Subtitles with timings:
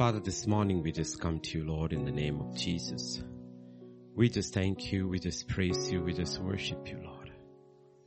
[0.00, 3.22] Father, this morning we just come to you, Lord, in the name of Jesus.
[4.14, 7.30] We just thank you, we just praise you, we just worship you, Lord.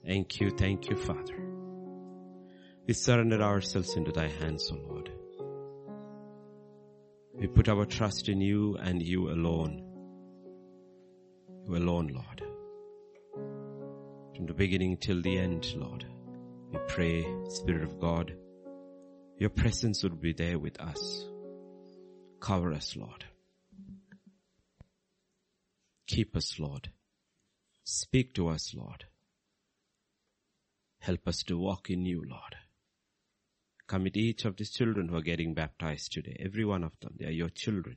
[0.04, 1.38] Thank you, thank you, Father.
[2.88, 5.12] We surrender ourselves into thy hands, O Lord.
[7.36, 9.84] We put our trust in you and you alone.
[11.68, 12.42] You alone, Lord.
[14.36, 16.08] From the beginning till the end, Lord.
[16.72, 18.34] We pray, Spirit of God,
[19.38, 21.30] your presence would be there with us.
[22.44, 23.24] Cover us, Lord.
[26.08, 26.90] Keep us, Lord.
[27.86, 29.06] Speak to us, Lord.
[31.00, 32.58] Help us to walk in you, Lord.
[33.88, 36.36] Commit each of these children who are getting baptized today.
[36.38, 37.14] Every one of them.
[37.18, 37.96] They are your children.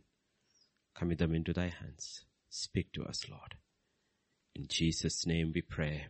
[0.94, 2.24] Commit them into thy hands.
[2.48, 3.56] Speak to us, Lord.
[4.54, 6.06] In Jesus' name we pray.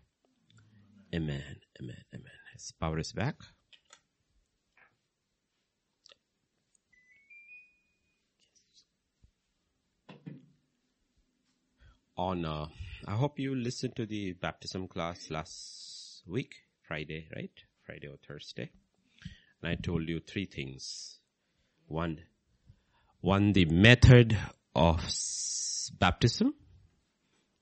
[1.14, 1.56] Amen.
[1.80, 2.04] Amen.
[2.12, 2.32] Amen.
[2.52, 3.36] His power is back.
[12.18, 12.66] On, uh,
[13.06, 16.54] I hope you listened to the baptism class last week,
[16.88, 17.50] Friday, right?
[17.84, 18.70] Friday or Thursday.
[19.60, 21.18] And I told you three things.
[21.88, 22.20] One,
[23.20, 24.34] one, the method
[24.74, 25.04] of
[25.98, 26.54] baptism,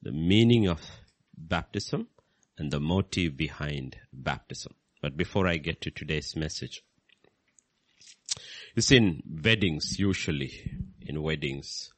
[0.03, 0.81] the meaning of
[1.37, 2.07] baptism,
[2.57, 4.75] and the motive behind baptism.
[5.03, 6.85] But before I get to today's message,
[8.77, 11.94] you see in weddings, usually in weddings,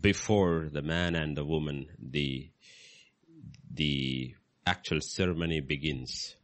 [0.00, 2.50] before the man and the woman, the,
[3.72, 4.34] the
[4.66, 6.36] actual ceremony begins,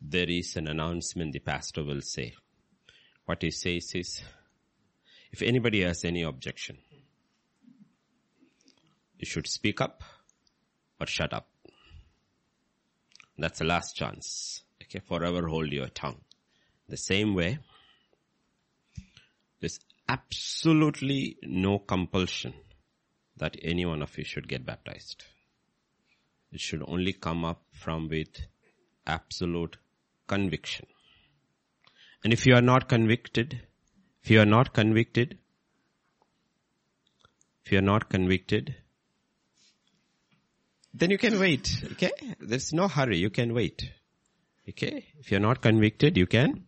[0.00, 2.34] there is an announcement the pastor will say.
[3.26, 4.22] What he says is,
[5.32, 6.78] if anybody has any objection,
[9.18, 10.02] you should speak up
[11.00, 11.48] or shut up.
[13.38, 14.62] That's the last chance.
[14.82, 16.20] Okay, forever hold your tongue.
[16.88, 17.58] The same way,
[19.60, 22.54] there's absolutely no compulsion
[23.36, 25.24] that any one of you should get baptized.
[26.52, 28.46] It should only come up from with
[29.06, 29.76] absolute
[30.26, 30.86] conviction.
[32.24, 33.60] And if you are not convicted,
[34.22, 35.38] if you are not convicted,
[37.64, 38.74] if you are not convicted,
[40.94, 41.84] then you can wait.
[41.92, 42.10] Okay?
[42.40, 43.18] There's no hurry.
[43.18, 43.90] You can wait.
[44.68, 45.04] Okay?
[45.18, 46.64] If you're not convicted, you can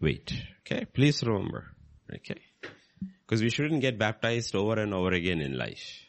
[0.00, 0.32] wait.
[0.60, 0.86] Okay?
[0.86, 1.66] Please remember.
[2.12, 2.40] Okay?
[3.30, 6.00] Because we shouldn't get baptized over and over again in life.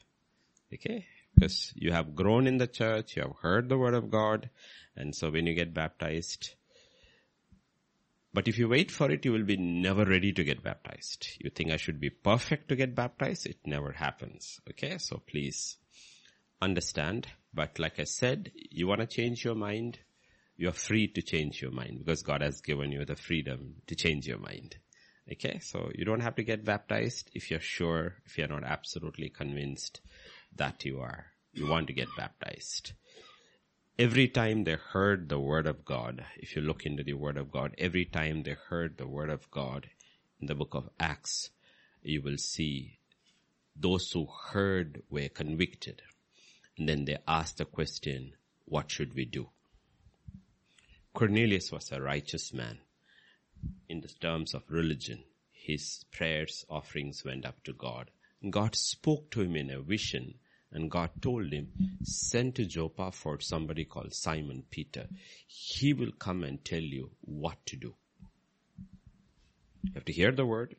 [0.73, 1.05] Okay?
[1.35, 4.49] Because you have grown in the church, you have heard the word of God,
[4.95, 6.55] and so when you get baptized,
[8.33, 11.27] but if you wait for it, you will be never ready to get baptized.
[11.39, 13.45] You think I should be perfect to get baptized?
[13.45, 14.59] It never happens.
[14.69, 14.97] Okay?
[14.97, 15.77] So please
[16.59, 19.99] understand but like I said, you want to change your mind,
[20.55, 24.27] you're free to change your mind because God has given you the freedom to change
[24.27, 24.77] your mind.
[25.31, 29.29] Okay, so you don't have to get baptized if you're sure, if you're not absolutely
[29.29, 30.01] convinced
[30.57, 32.91] that you are, you want to get baptized.
[33.97, 37.49] Every time they heard the word of God, if you look into the word of
[37.49, 39.89] God, every time they heard the word of God
[40.41, 41.51] in the book of Acts,
[42.01, 42.99] you will see
[43.73, 46.01] those who heard were convicted.
[46.77, 48.33] And then they asked the question,
[48.65, 49.49] what should we do?
[51.13, 52.79] Cornelius was a righteous man.
[53.89, 58.09] In the terms of religion, his prayers, offerings went up to God.
[58.49, 60.35] God spoke to him in a vision
[60.71, 61.71] and God told him,
[62.03, 65.07] send to Joppa for somebody called Simon Peter.
[65.45, 67.95] He will come and tell you what to do.
[69.83, 70.75] You have to hear the word,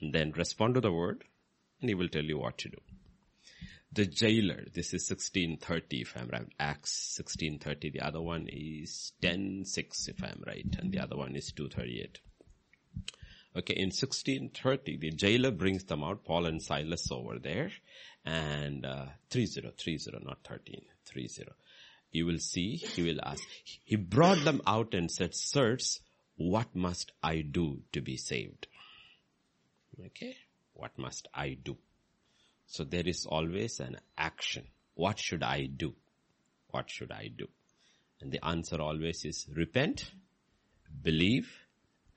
[0.00, 1.24] and then respond to the word,
[1.80, 2.78] and he will tell you what to do
[3.92, 10.08] the jailer, this is 1630 if I'm right, Acts 1630, the other one is 10.6
[10.08, 12.18] if I'm right, and the other one is 238.
[13.54, 17.70] Okay, in 1630, the jailer brings them out, Paul and Silas over there,
[18.24, 20.80] and uh, 30, 30, not 13,
[21.12, 21.28] 30.
[22.12, 23.42] You will see, he will ask,
[23.84, 26.00] he brought them out and said, Sirs,
[26.36, 28.68] what must I do to be saved?
[30.06, 30.36] Okay,
[30.72, 31.76] what must I do?
[32.72, 34.66] So there is always an action.
[34.94, 35.94] What should I do?
[36.68, 37.46] What should I do?
[38.18, 40.10] And the answer always is repent,
[41.02, 41.52] believe,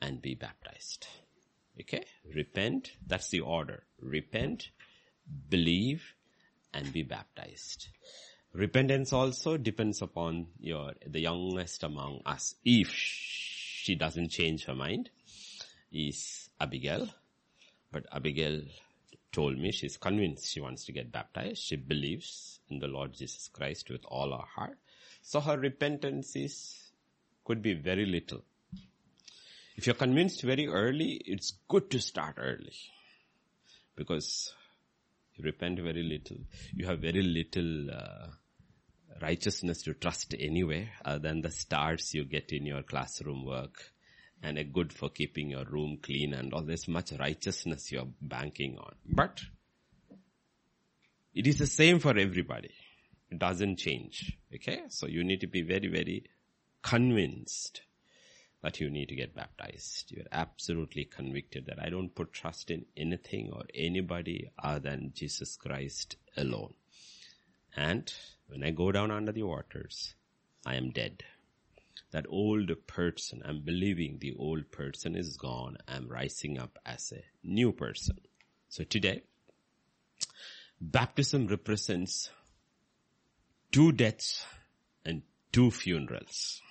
[0.01, 1.07] and be baptized.
[1.81, 2.05] Okay?
[2.33, 3.83] Repent, that's the order.
[3.99, 4.69] Repent,
[5.49, 6.13] believe,
[6.73, 7.89] and be baptized.
[8.53, 12.55] Repentance also depends upon your, the youngest among us.
[12.63, 15.09] If she doesn't change her mind,
[15.91, 17.09] is Abigail.
[17.91, 18.61] But Abigail
[19.35, 21.61] told me she's convinced she wants to get baptized.
[21.61, 24.77] She believes in the Lord Jesus Christ with all her heart.
[25.21, 26.91] So her repentance is,
[27.43, 28.43] could be very little.
[29.75, 32.77] If you're convinced very early, it's good to start early.
[33.97, 34.53] Because
[35.35, 36.37] you repent very little.
[36.73, 38.27] You have very little uh,
[39.21, 43.94] righteousness to trust anyway, other than the stars you get in your classroom work
[44.43, 48.77] and a good for keeping your room clean and all this much righteousness you're banking
[48.77, 48.95] on.
[49.07, 49.41] But
[51.33, 52.71] it is the same for everybody.
[53.29, 54.37] It doesn't change.
[54.53, 54.83] Okay?
[54.89, 56.25] So you need to be very, very
[56.81, 57.81] convinced
[58.61, 60.11] that you need to get baptized.
[60.11, 65.55] You're absolutely convicted that I don't put trust in anything or anybody other than Jesus
[65.55, 66.73] Christ alone.
[67.75, 68.11] And
[68.47, 70.15] when I go down under the waters,
[70.65, 71.23] I am dead.
[72.15, 75.75] That old person, I'm believing the old person is gone.
[75.85, 78.15] I'm rising up as a new person.
[78.69, 79.23] So today,
[80.79, 82.29] baptism represents
[83.69, 84.45] two deaths
[85.03, 86.61] and two funerals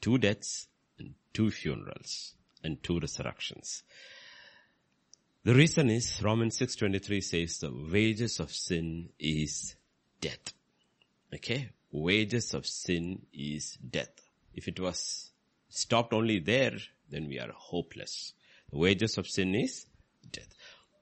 [0.00, 0.68] two deaths
[1.00, 3.82] and two funerals and two resurrections.
[5.42, 9.74] The reason is Romans 6.23 says the wages of sin is
[10.20, 10.54] death.
[11.34, 11.70] Okay?
[11.92, 14.12] Wages of sin is death.
[14.54, 15.30] If it was
[15.68, 16.78] stopped only there,
[17.10, 18.32] then we are hopeless.
[18.70, 19.86] The wages of sin is
[20.30, 20.54] death.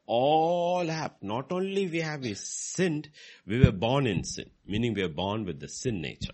[0.07, 3.09] All have, not only we have sinned,
[3.47, 6.33] we were born in sin, meaning we are born with the sin nature.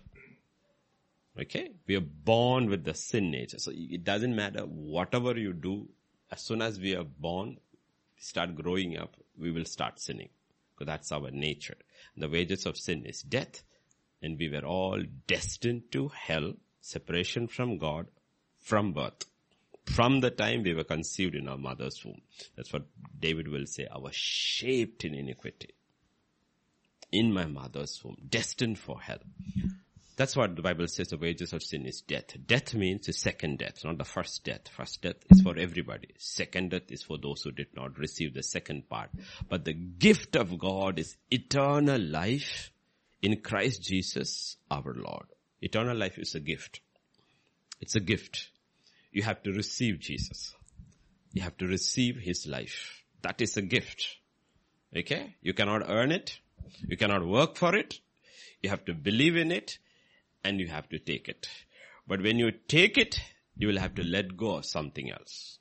[1.39, 1.73] Okay?
[1.85, 3.59] We are born with the sin nature.
[3.59, 5.87] So it doesn't matter whatever you do,
[6.31, 7.59] as soon as we are born,
[8.17, 10.29] start growing up, we will start sinning.
[10.73, 11.77] Because that's our nature.
[12.15, 13.63] The wages of sin is death,
[14.21, 18.07] and we were all destined to hell, separation from God,
[18.59, 19.25] from birth.
[19.85, 22.21] From the time we were conceived in our mother's womb.
[22.55, 22.83] That's what
[23.17, 25.73] David will say, I was shaped in iniquity.
[27.11, 29.19] In my mother's womb, destined for hell.
[30.17, 32.35] That's what the Bible says the wages of sin is death.
[32.47, 34.67] Death means the second death, not the first death.
[34.67, 36.09] First death is for everybody.
[36.17, 39.11] Second death is for those who did not receive the second part.
[39.47, 42.71] But the gift of God is eternal life
[43.21, 45.25] in Christ Jesus our Lord.
[45.61, 46.81] Eternal life is a gift.
[47.81, 48.49] It's a gift.
[49.11, 50.53] You have to receive Jesus.
[51.33, 53.03] You have to receive His life.
[53.21, 54.17] That is a gift.
[54.95, 55.35] Okay?
[55.41, 56.39] You cannot earn it.
[56.87, 57.99] You cannot work for it.
[58.61, 59.77] You have to believe in it
[60.43, 61.47] and you have to take it.
[62.07, 63.19] But when you take it,
[63.57, 65.59] you will have to let go of something else.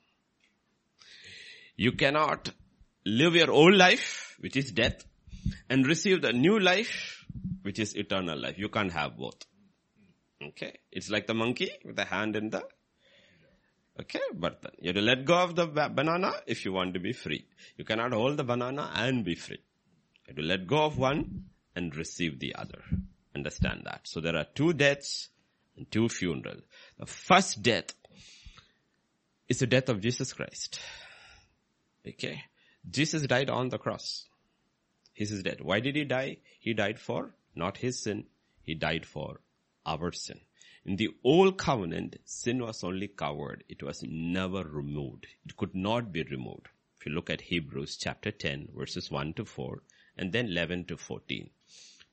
[1.76, 2.50] You cannot
[3.04, 5.04] live your old life, which is death,
[5.68, 7.24] and receive the new life,
[7.62, 8.58] which is eternal life.
[8.58, 9.44] You can't have both.
[10.42, 10.78] Okay?
[10.92, 12.64] It's like the monkey with the hand in the
[13.98, 17.00] Okay, but then you have to let go of the banana if you want to
[17.00, 17.46] be free.
[17.78, 19.56] You cannot hold the banana and be free.
[19.56, 21.44] You have to let go of one
[21.74, 22.82] and receive the other.
[23.34, 24.00] Understand that.
[24.04, 25.30] So there are two deaths
[25.76, 26.62] and two funerals.
[26.98, 27.94] The first death
[29.48, 30.78] is the death of Jesus Christ.
[32.06, 32.42] Okay.
[32.90, 34.26] Jesus died on the cross.
[35.16, 35.62] He's his dead.
[35.62, 36.36] Why did he die?
[36.60, 38.24] He died for not his sin.
[38.62, 39.40] He died for
[39.86, 40.40] our sin.
[40.84, 43.64] In the old covenant, sin was only covered.
[43.66, 45.26] It was never removed.
[45.46, 46.68] It could not be removed.
[47.00, 49.82] If you look at Hebrews chapter 10 verses 1 to 4
[50.18, 51.48] and then 11 to 14.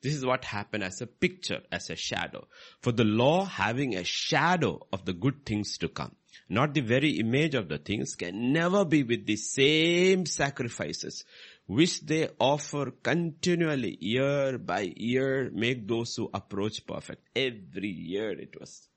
[0.00, 2.48] This is what happened as a picture, as a shadow.
[2.80, 6.14] For the law having a shadow of the good things to come,
[6.48, 11.24] not the very image of the things, can never be with the same sacrifices
[11.66, 17.28] which they offer continually year by year make those who approach perfect.
[17.34, 18.88] Every year it was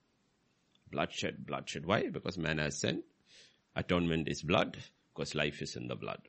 [0.92, 1.86] bloodshed, bloodshed.
[1.86, 2.10] Why?
[2.10, 3.04] Because man has sinned.
[3.76, 4.78] Atonement is blood,
[5.14, 6.20] because life is in the blood.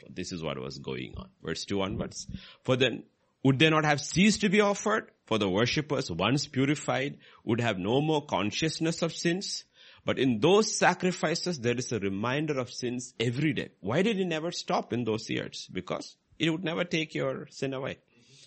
[0.00, 1.28] So this is what was going on.
[1.42, 2.26] Verse 2 onwards.
[2.64, 3.04] For then
[3.42, 5.10] would they not have ceased to be offered?
[5.26, 9.64] For the worshippers, once purified, would have no more consciousness of sins.
[10.06, 13.70] But in those sacrifices, there is a reminder of sins every day.
[13.80, 15.68] Why did it never stop in those years?
[15.70, 17.98] Because it would never take your sin away.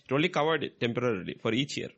[0.06, 1.89] It only covered it temporarily for each year.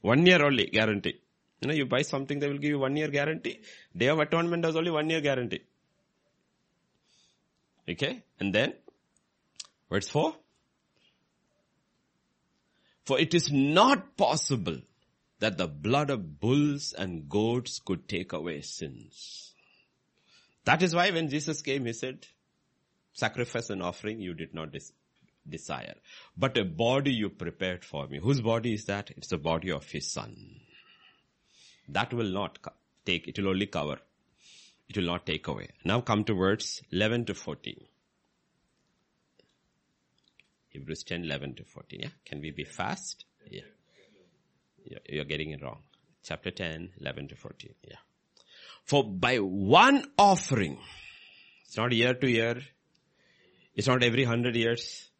[0.00, 1.20] One year only guarantee.
[1.60, 3.60] You know, you buy something, they will give you one year guarantee.
[3.96, 5.60] Day of atonement has only one year guarantee.
[7.88, 8.24] Okay?
[8.40, 8.74] And then,
[9.88, 10.34] verse 4.
[13.06, 14.78] For it is not possible
[15.42, 19.52] that the blood of bulls and goats could take away sins.
[20.64, 22.28] That is why when Jesus came, he said,
[23.12, 24.92] sacrifice and offering you did not des-
[25.48, 25.96] desire,
[26.36, 28.20] but a body you prepared for me.
[28.20, 29.10] Whose body is that?
[29.16, 30.60] It's the body of his son.
[31.88, 32.60] That will not
[33.04, 33.98] take, it will only cover.
[34.88, 35.70] It will not take away.
[35.84, 37.78] Now come to words 11 to 14.
[40.68, 42.00] Hebrews 10, 11 to 14.
[42.00, 42.08] Yeah.
[42.24, 43.24] Can we be fast?
[43.50, 43.62] Yeah.
[45.08, 45.82] You're getting it wrong.
[46.22, 47.74] Chapter 10, 11 to 14.
[47.88, 47.96] Yeah.
[48.84, 50.78] For by one offering,
[51.66, 52.60] it's not year to year,
[53.74, 55.10] it's not every hundred years,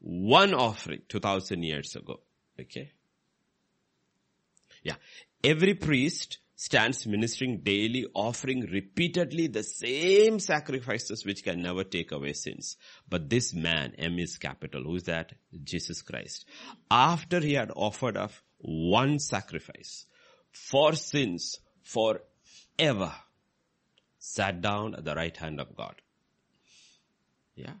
[0.00, 2.20] one offering, 2000 years ago.
[2.60, 2.92] Okay?
[4.82, 4.96] Yeah.
[5.42, 12.32] Every priest stands ministering daily, offering repeatedly the same sacrifices which can never take away
[12.32, 12.76] sins.
[13.08, 15.32] But this man, M is capital, who is that?
[15.62, 16.46] Jesus Christ.
[16.90, 18.32] After he had offered up
[18.64, 20.06] one sacrifice
[20.50, 23.12] for sins forever,
[24.18, 26.00] sat down at the right hand of God.
[27.54, 27.74] Yeah.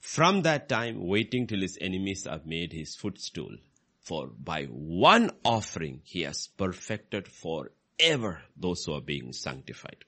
[0.00, 3.56] From that time, waiting till his enemies are made his footstool.
[4.00, 10.04] For by one offering he has perfected for ever those who are being sanctified.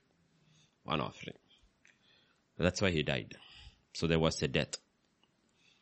[0.85, 1.37] One offering.
[2.59, 3.37] That's why he died.
[3.93, 4.77] So there was a death.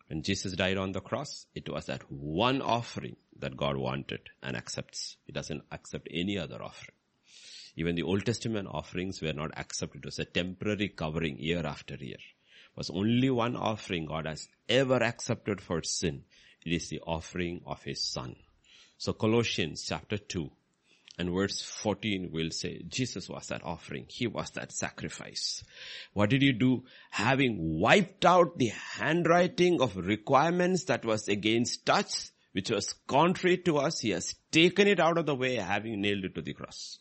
[0.09, 4.57] When Jesus died on the cross, it was that one offering that God wanted and
[4.57, 5.17] accepts.
[5.25, 6.95] He doesn't accept any other offering.
[7.77, 9.99] Even the Old Testament offerings were not accepted.
[9.99, 12.15] It was a temporary covering year after year.
[12.15, 16.25] It was only one offering God has ever accepted for sin.
[16.65, 18.37] It is the offering of His Son.
[18.97, 20.51] So Colossians chapter 2
[21.19, 24.05] and verse 14 will say, Jesus was that offering.
[24.09, 25.65] He was that sacrifice.
[26.13, 26.85] What did he do?
[27.11, 33.79] Having wiped out the handwriting of requirements that was against us, which was contrary to
[33.79, 36.99] us, he has taken it out of the way, having nailed it to the cross.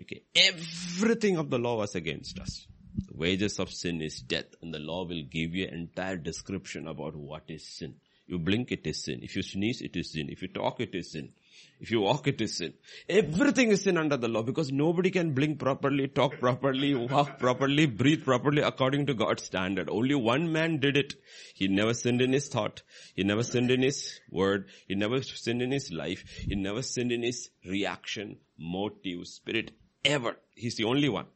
[0.00, 0.22] Okay.
[0.34, 2.66] Everything of the law was against us.
[3.08, 6.86] The wages of sin is death, and the law will give you an entire description
[6.86, 7.96] about what is sin.
[8.26, 9.20] You blink, it is sin.
[9.22, 10.28] If you sneeze, it is sin.
[10.30, 11.32] If you talk, it is sin.
[11.80, 12.74] If you walk, it is sin.
[13.08, 17.86] Everything is sin under the law because nobody can blink properly, talk properly, walk properly,
[17.86, 19.90] breathe properly according to God's standard.
[19.90, 21.14] Only one man did it.
[21.54, 22.82] He never sinned in his thought.
[23.16, 24.66] He never sinned in his word.
[24.86, 26.22] He never sinned in his life.
[26.48, 29.72] He never sinned in his reaction, motive, spirit,
[30.04, 30.36] ever.
[30.54, 31.26] He's the only one.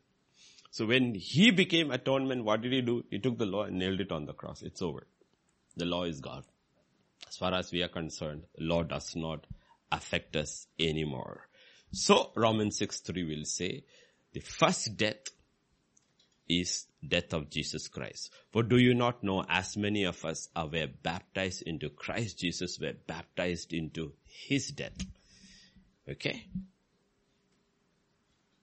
[0.71, 3.05] So when he became atonement, what did he do?
[3.11, 4.63] He took the law and nailed it on the cross.
[4.63, 5.07] It's over.
[5.77, 6.45] The law is God.
[7.29, 9.47] As far as we are concerned, law does not
[9.91, 11.49] affect us anymore.
[11.93, 13.85] So Romans 6 3 will say,
[14.33, 15.29] the first death
[16.49, 18.33] is death of Jesus Christ.
[18.53, 22.79] For do you not know as many of us are were baptized into Christ Jesus
[22.79, 24.97] were baptized into his death.
[26.09, 26.47] Okay?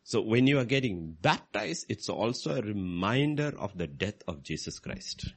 [0.03, 4.79] So when you are getting baptized, it's also a reminder of the death of Jesus
[4.79, 5.33] Christ.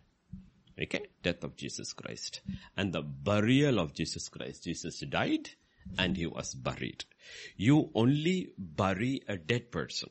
[0.81, 1.07] Okay?
[1.23, 2.41] Death of Jesus Christ.
[2.77, 4.65] And the burial of Jesus Christ.
[4.65, 5.51] Jesus died
[5.99, 7.05] and he was buried.
[7.57, 10.11] You only bury a dead person.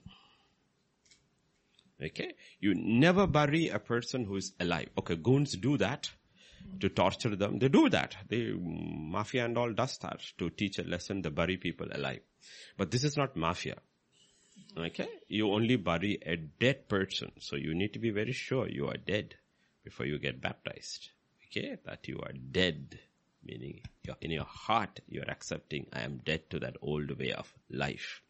[2.02, 2.34] Okay?
[2.60, 4.90] You never bury a person who is alive.
[4.98, 6.10] Okay, goons do that
[6.80, 7.60] to torture them.
[7.60, 8.16] They do that.
[8.28, 11.22] The mafia and all does that to teach a lesson.
[11.22, 12.22] They bury people alive.
[12.78, 13.78] But this is not mafia.
[14.78, 15.08] Okay?
[15.28, 17.32] You only bury a dead person.
[17.40, 19.36] So you need to be very sure you are dead
[19.86, 21.12] before you get baptized.
[21.46, 21.78] Okay?
[21.86, 23.00] That you are dead
[23.46, 27.54] meaning you're, in your heart you're accepting I am dead to that old way of
[27.70, 28.22] life.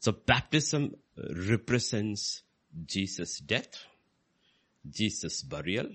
[0.00, 2.42] So baptism represents
[2.84, 3.84] Jesus' death,
[4.88, 5.88] Jesus' burial,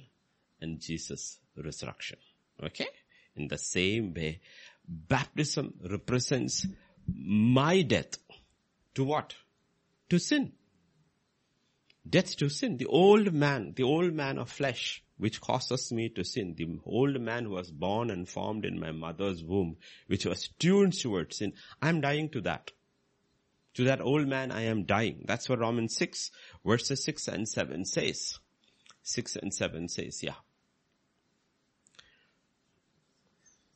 [0.61, 2.17] and Jesus' resurrection.
[2.63, 2.87] Okay?
[3.35, 4.41] In the same way,
[4.87, 6.65] baptism represents
[7.07, 8.17] my death
[8.95, 9.35] to what?
[10.09, 10.53] To sin.
[12.07, 12.77] Death to sin.
[12.77, 16.55] The old man, the old man of flesh which causes me to sin.
[16.57, 19.75] The old man who was born and formed in my mother's womb,
[20.07, 21.53] which was tuned towards sin.
[21.81, 22.71] I'm dying to that.
[23.75, 25.25] To that old man I am dying.
[25.27, 26.31] That's what Romans 6
[26.65, 28.39] verses 6 and 7 says.
[29.03, 30.35] 6 and 7 says, yeah.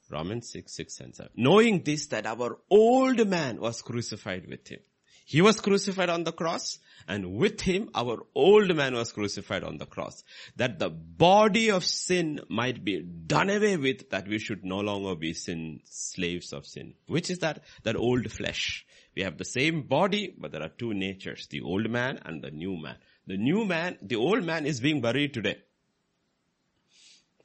[0.09, 1.31] Romans 6, 6 and 7.
[1.35, 4.79] Knowing this that our old man was crucified with him.
[5.25, 9.77] He was crucified on the cross and with him our old man was crucified on
[9.77, 10.23] the cross.
[10.55, 15.15] That the body of sin might be done away with, that we should no longer
[15.15, 16.93] be sin, slaves of sin.
[17.07, 18.85] Which is that, that old flesh.
[19.15, 22.51] We have the same body, but there are two natures, the old man and the
[22.51, 22.95] new man.
[23.27, 25.57] The new man, the old man is being buried today.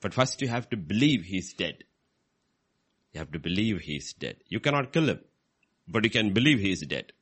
[0.01, 1.85] But first you have to believe he's dead.
[3.13, 4.37] You have to believe he's dead.
[4.49, 5.21] You cannot kill him,
[5.89, 7.13] but you can believe he is dead.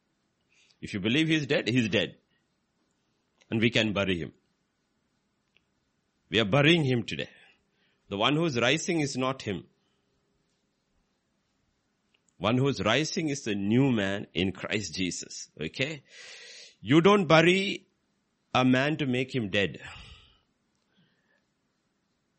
[0.87, 2.15] If you believe he is dead, he is dead
[3.51, 4.33] and we can bury him.
[6.31, 7.29] We are burying him today.
[8.09, 9.65] The one who is rising is not him.
[12.39, 15.49] One who is rising is the new man in Christ Jesus.
[15.61, 16.05] Okay?
[16.81, 17.89] You don't bury
[18.55, 19.81] a man to make him dead.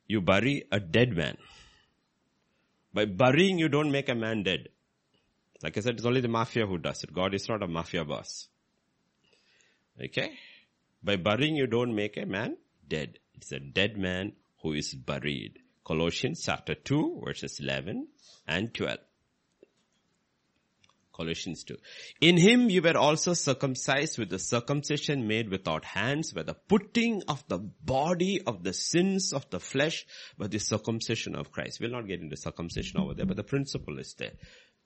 [0.08, 1.36] You bury a dead man.
[2.94, 4.70] By burying, you don't make a man dead.
[5.64, 7.14] Like I said, it's only the mafia who does it.
[7.14, 8.48] God is not a mafia boss.
[10.04, 10.32] Okay?
[11.04, 13.20] By burying you don't make a man dead.
[13.36, 15.60] It's a dead man who is buried.
[15.86, 18.08] Colossians chapter 2 verses 11
[18.48, 18.98] and 12.
[21.18, 21.78] Colossians 2.
[22.22, 27.24] In him you were also circumcised with the circumcision made without hands by the putting
[27.28, 30.06] of the body of the sins of the flesh
[30.38, 31.80] by the circumcision of Christ.
[31.80, 34.34] We'll not get into circumcision over there, but the principle is there.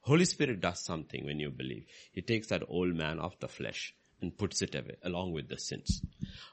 [0.01, 1.85] Holy Spirit does something when you believe.
[2.11, 5.57] He takes that old man of the flesh and puts it away along with the
[5.57, 6.01] sins.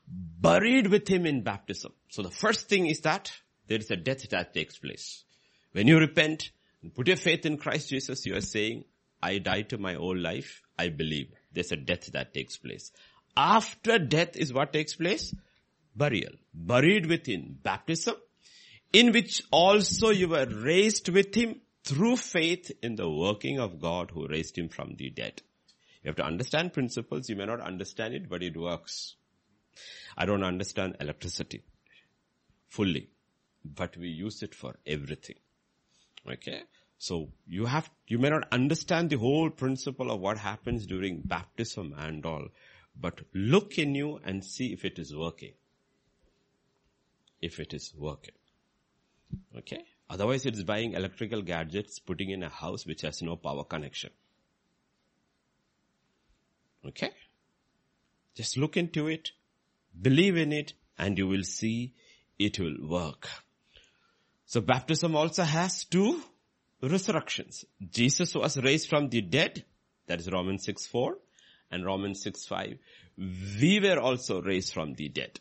[0.06, 1.92] Buried with him in baptism.
[2.08, 3.32] So the first thing is that
[3.66, 5.24] there is a death that takes place.
[5.72, 6.50] When you repent
[6.82, 8.84] and put your faith in Christ Jesus, you are saying,
[9.22, 10.62] I die to my old life.
[10.78, 12.92] I believe there's a death that takes place.
[13.36, 15.34] After death is what takes place?
[15.96, 16.32] Burial.
[16.54, 18.14] Buried within baptism,
[18.92, 24.11] in which also you were raised with him through faith in the working of God
[24.11, 25.40] who raised him from the dead.
[26.02, 27.30] You have to understand principles.
[27.30, 29.14] You may not understand it, but it works.
[30.14, 31.62] I don't understand electricity
[32.66, 33.09] fully,
[33.64, 35.37] but we use it for everything.
[36.30, 36.62] Okay?
[36.99, 41.95] So you have, you may not understand the whole principle of what happens during baptism
[41.97, 42.49] and all,
[43.00, 45.54] but look in you and see if it is working.
[47.40, 48.35] If it is working.
[49.57, 49.85] Okay?
[50.10, 54.10] Otherwise it's buying electrical gadgets, putting in a house which has no power connection.
[56.86, 57.10] Okay?
[58.34, 59.32] Just look into it,
[60.00, 61.92] believe in it, and you will see
[62.38, 63.28] it will work.
[64.46, 66.22] So baptism also has two
[66.80, 67.64] resurrections.
[67.90, 69.64] Jesus was raised from the dead.
[70.06, 71.18] That is Romans 6 4
[71.70, 72.78] and Romans 6 5.
[73.60, 75.40] We were also raised from the dead.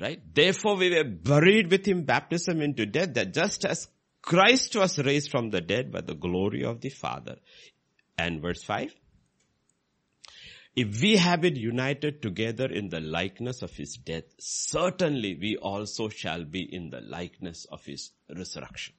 [0.00, 0.22] Right?
[0.34, 3.86] Therefore we were buried with him baptism into death that just as
[4.22, 7.36] Christ was raised from the dead by the glory of the Father.
[8.16, 8.94] And verse 5.
[10.76, 16.08] If we have it united together in the likeness of his death, certainly we also
[16.08, 18.94] shall be in the likeness of his resurrection.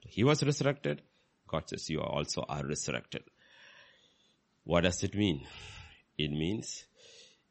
[0.00, 1.02] He was resurrected.
[1.46, 3.22] God says you also are resurrected.
[4.64, 5.46] What does it mean?
[6.18, 6.84] It means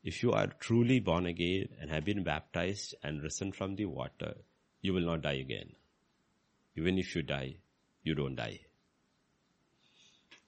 [0.09, 4.33] if you are truly born again and have been baptized and risen from the water,
[4.81, 5.69] you will not die again.
[6.75, 7.55] Even if you die,
[8.01, 8.59] you don't die.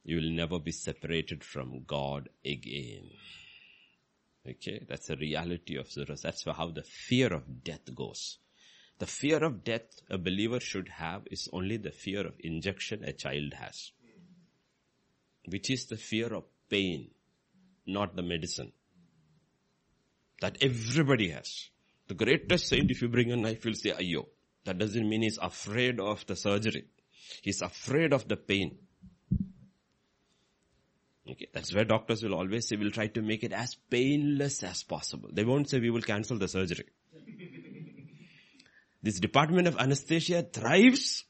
[0.04, 3.12] You will never be separated from God again.
[4.50, 6.06] Okay, that's the reality of the.
[6.06, 8.40] That's how the fear of death goes.
[8.98, 13.14] The fear of death a believer should have is only the fear of injection a
[13.14, 13.92] child has.
[15.46, 17.12] Which is the fear of pain,
[17.86, 18.72] not the medicine.
[20.42, 21.70] That everybody has.
[22.08, 24.26] The greatest saint, if you bring a knife, will say, Ayo.
[24.66, 26.86] That doesn't mean he's afraid of the surgery.
[27.42, 28.78] He's afraid of the pain.
[31.30, 34.84] Okay, that's where doctors will always say, we'll try to make it as painless as
[34.84, 35.30] possible.
[35.32, 36.86] They won't say we will cancel the surgery.
[39.04, 41.26] This department of anesthesia thrives.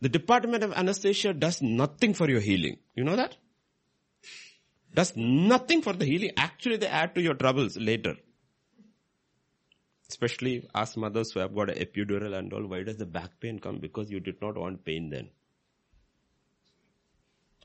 [0.00, 2.78] The department of anesthesia does nothing for your healing.
[2.96, 3.36] You know that?
[4.92, 6.32] Does nothing for the healing.
[6.36, 8.16] Actually, they add to your troubles later.
[10.08, 12.66] Especially us mothers who have got an epidural and all.
[12.66, 13.78] Why does the back pain come?
[13.78, 15.28] Because you did not want pain then.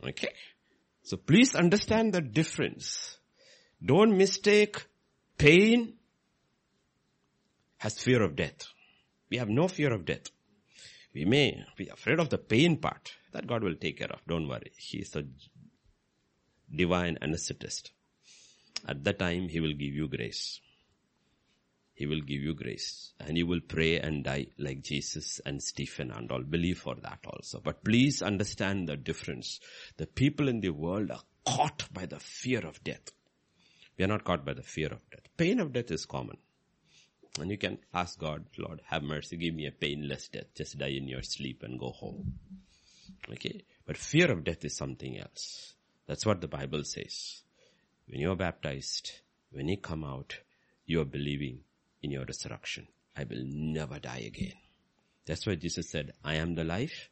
[0.05, 0.33] Okay?
[1.03, 3.17] So please understand the difference.
[3.83, 4.85] Don't mistake
[5.37, 5.93] pain
[7.77, 8.67] has fear of death.
[9.29, 10.29] We have no fear of death.
[11.13, 13.13] We may be afraid of the pain part.
[13.33, 14.19] That God will take care of.
[14.27, 14.71] Don't worry.
[14.77, 15.23] He is a
[16.73, 17.91] divine anesthetist.
[18.87, 20.59] At that time, He will give you grace.
[21.95, 23.13] He will give you grace.
[23.19, 26.41] And you will pray and die like Jesus and Stephen and all.
[26.41, 27.61] Believe for that also.
[27.63, 29.59] But please understand the difference.
[29.97, 33.11] The people in the world are caught by the fear of death.
[33.97, 35.27] We are not caught by the fear of death.
[35.37, 36.37] Pain of death is common.
[37.39, 40.53] And you can ask God, Lord, have mercy, give me a painless death.
[40.55, 42.33] Just die in your sleep and go home.
[43.31, 43.63] Okay?
[43.85, 45.73] But fear of death is something else.
[46.07, 47.43] That's what the Bible says.
[48.07, 49.11] When you are baptized,
[49.51, 50.37] when you come out,
[50.85, 51.61] you are believing
[52.03, 52.87] in your resurrection.
[53.15, 54.53] I will never die again.
[55.25, 57.09] That's why Jesus said, I am the life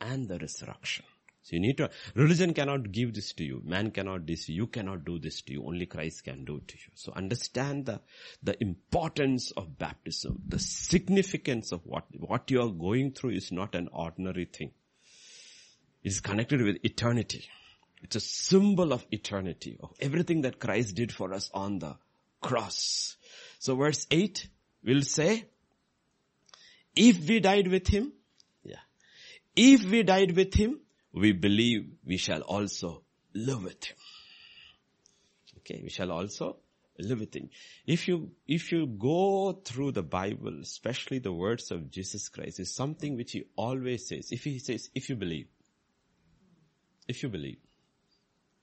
[0.00, 1.04] and the resurrection.
[1.42, 3.62] So you need to, religion cannot give this to you.
[3.64, 5.64] Man cannot this, you cannot do this to you.
[5.66, 6.92] Only Christ can do it to you.
[6.94, 8.00] So understand the,
[8.42, 10.40] the importance of baptism.
[10.46, 14.70] The significance of what, what you are going through is not an ordinary thing.
[16.04, 17.44] It is connected with eternity.
[18.02, 21.96] It's a symbol of eternity, of everything that Christ did for us on the
[22.40, 23.16] cross.
[23.58, 24.48] So verse 8
[24.84, 25.44] will say,
[26.94, 28.12] if we died with him,
[28.62, 28.76] yeah,
[29.56, 30.80] if we died with him,
[31.12, 33.02] we believe we shall also
[33.34, 33.96] live with him.
[35.58, 36.56] Okay, we shall also
[36.98, 37.48] live with him.
[37.86, 42.74] If you, if you go through the Bible, especially the words of Jesus Christ, is
[42.74, 44.32] something which he always says.
[44.32, 45.46] If he says, if you believe,
[47.08, 47.58] if you believe,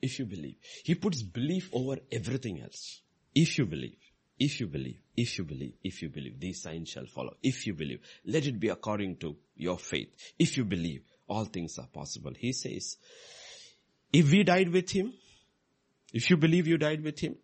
[0.01, 3.01] if you believe, he puts belief over everything else.
[3.35, 3.97] If you believe,
[4.39, 7.35] if you believe, if you believe, if you believe, these signs shall follow.
[7.43, 10.15] If you believe, let it be according to your faith.
[10.39, 12.31] If you believe, all things are possible.
[12.37, 12.97] He says,
[14.13, 15.13] if we died with him,
[16.13, 17.35] if you believe you died with him,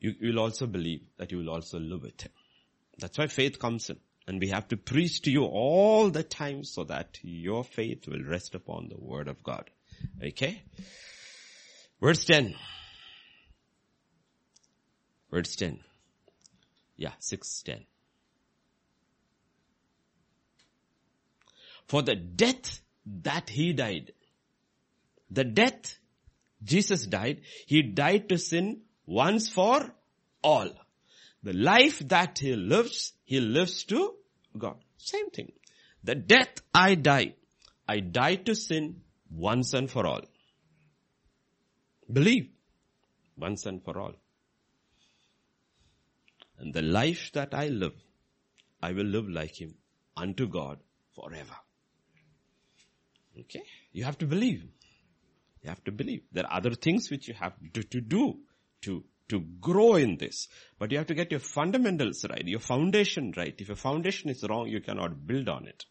[0.00, 2.30] you will also believe that you will also live with him.
[2.98, 3.96] That's why faith comes in.
[4.26, 8.22] And we have to preach to you all the time so that your faith will
[8.22, 9.70] rest upon the word of God.
[10.22, 10.62] Okay?
[12.00, 12.54] Verse 10.
[15.30, 15.80] Verse 10.
[16.96, 17.86] Yeah, 610.
[21.86, 24.12] For the death that he died,
[25.30, 25.98] the death
[26.62, 29.94] Jesus died, he died to sin once for
[30.42, 30.70] all.
[31.42, 34.14] The life that he lives, he lives to
[34.56, 34.76] God.
[34.96, 35.52] Same thing.
[36.02, 37.34] The death I die,
[37.86, 40.22] I die to sin once and for all.
[42.12, 42.48] Believe
[43.36, 44.14] once and for all.
[46.58, 47.94] And the life that I live,
[48.82, 49.74] I will live like him
[50.16, 50.78] unto God
[51.14, 51.56] forever.
[53.40, 53.62] Okay?
[53.92, 54.64] You have to believe.
[55.62, 56.22] You have to believe.
[56.32, 58.38] There are other things which you have to, to do
[58.82, 60.48] to, to grow in this.
[60.78, 63.54] But you have to get your fundamentals right, your foundation right.
[63.56, 65.84] If your foundation is wrong, you cannot build on it.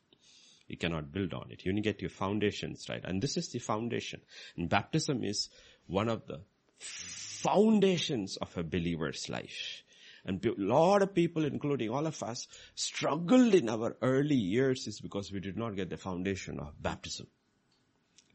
[0.68, 1.66] You cannot build on it.
[1.66, 3.04] You need to get your foundations right.
[3.04, 4.22] And this is the foundation.
[4.58, 5.50] And baptism is
[5.88, 6.42] one of the
[6.78, 9.84] foundations of a believer's life.
[10.28, 15.00] And a lot of people, including all of us, struggled in our early years is
[15.00, 17.28] because we did not get the foundation of baptism.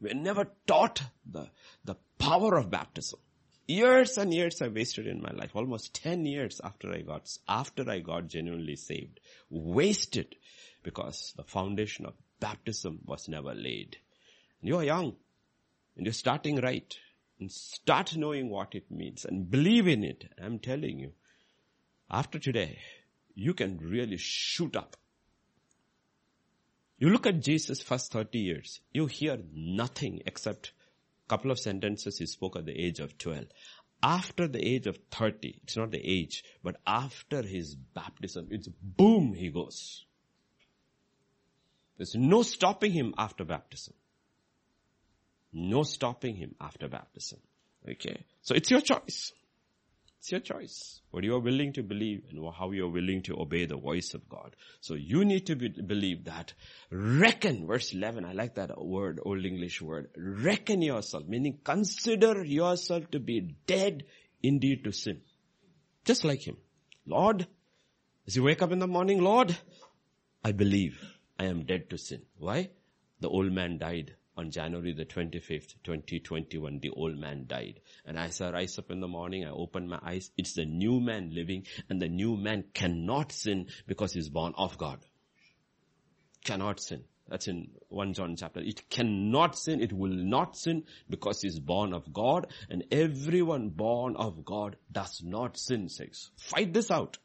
[0.01, 1.49] We never taught the,
[1.85, 3.19] the power of baptism.
[3.67, 7.89] Years and years I wasted in my life, almost 10 years after I got, after
[7.89, 9.19] I got genuinely saved.
[9.51, 10.35] Wasted
[10.81, 13.97] because the foundation of baptism was never laid.
[14.61, 15.15] And you're young
[15.95, 16.93] and you're starting right
[17.39, 20.25] and start knowing what it means and believe in it.
[20.41, 21.13] I'm telling you,
[22.09, 22.79] after today,
[23.35, 24.95] you can really shoot up.
[26.97, 30.71] You look at Jesus' first 30 years, you hear nothing except
[31.25, 33.45] a couple of sentences he spoke at the age of 12.
[34.01, 39.33] After the age of 30, it's not the age, but after his baptism, it's boom,
[39.33, 40.05] he goes.
[41.97, 43.93] There's no stopping him after baptism.
[45.53, 47.39] No stopping him after baptism.
[47.87, 48.25] Okay.
[48.41, 49.31] So it's your choice.
[50.23, 51.01] It's your choice.
[51.11, 54.13] What you are willing to believe and how you are willing to obey the voice
[54.13, 54.55] of God.
[54.79, 56.53] So you need to be, believe that.
[56.89, 60.11] Reckon, verse 11, I like that word, Old English word.
[60.15, 64.05] Reckon yourself, meaning consider yourself to be dead
[64.41, 65.19] indeed to sin.
[66.05, 66.55] Just like him.
[67.05, 67.45] Lord,
[68.25, 69.53] as you wake up in the morning, Lord,
[70.41, 71.01] I believe
[71.37, 72.21] I am dead to sin.
[72.37, 72.69] Why?
[73.19, 77.79] The old man died on January the 25th, 2021, the old man died.
[78.05, 80.99] And as I rise up in the morning, I open my eyes, it's the new
[80.99, 84.99] man living and the new man cannot sin because he's born of God.
[86.43, 87.03] Cannot sin.
[87.27, 88.59] That's in 1 John chapter.
[88.59, 94.15] It cannot sin, it will not sin because he's born of God and everyone born
[94.15, 96.31] of God does not sin, says.
[96.37, 97.17] Fight this out.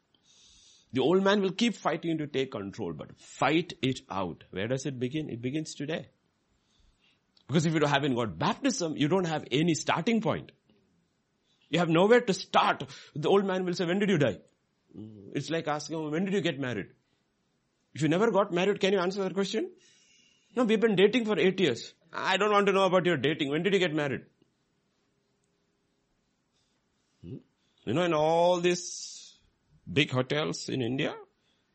[0.93, 4.45] The old man will keep fighting to take control, but fight it out.
[4.51, 5.29] Where does it begin?
[5.29, 6.09] It begins today.
[7.49, 10.53] Because if you haven't got baptism, you don't have any starting point.
[11.71, 12.85] You have nowhere to start.
[13.15, 14.39] The old man will say, when did you die?
[15.35, 16.89] It's like asking, when did you get married?
[17.95, 19.71] If you never got married, can you answer that question?
[20.55, 21.95] No, we've been dating for eight years.
[22.13, 23.51] I don't want to know about your dating.
[23.51, 24.23] When did you get married?
[27.25, 27.37] Hmm?
[27.85, 29.37] You know, in all these
[29.91, 31.15] big hotels in India,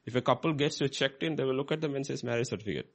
[0.06, 2.48] if a couple gets to checked in, they will look at them and says marriage
[2.48, 2.92] certificate.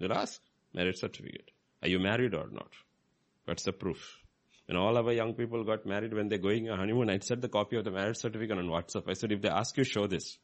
[0.00, 0.40] They'll ask,
[0.74, 1.50] marriage certificate.
[1.82, 2.70] Are you married or not?
[3.44, 4.18] What's the proof?
[4.66, 7.48] When all our young people got married when they're going on honeymoon, I sent the
[7.48, 9.08] copy of the marriage certificate on WhatsApp.
[9.08, 10.38] I said, if they ask you, show this.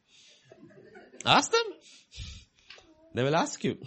[1.25, 1.63] Ask them.
[3.13, 3.77] They will ask you.